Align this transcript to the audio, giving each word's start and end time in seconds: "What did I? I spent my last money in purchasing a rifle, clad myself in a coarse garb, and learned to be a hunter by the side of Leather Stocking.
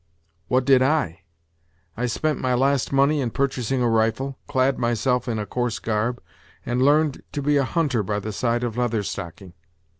"What 0.47 0.65
did 0.65 0.81
I? 0.81 1.21
I 1.95 2.07
spent 2.07 2.39
my 2.41 2.55
last 2.55 2.91
money 2.91 3.21
in 3.21 3.29
purchasing 3.29 3.83
a 3.83 3.87
rifle, 3.87 4.39
clad 4.47 4.79
myself 4.79 5.27
in 5.27 5.37
a 5.37 5.45
coarse 5.45 5.77
garb, 5.77 6.23
and 6.65 6.81
learned 6.81 7.21
to 7.33 7.41
be 7.43 7.57
a 7.57 7.63
hunter 7.65 8.01
by 8.01 8.17
the 8.17 8.33
side 8.33 8.63
of 8.63 8.77
Leather 8.77 9.03
Stocking. 9.03 9.53